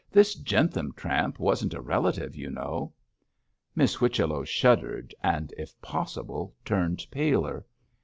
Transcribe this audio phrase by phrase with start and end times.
[0.11, 2.91] This Jentham tramp wasn't a relative, you know.'
[3.75, 7.63] Miss Whichello shuddered, and, if possible, turned paler.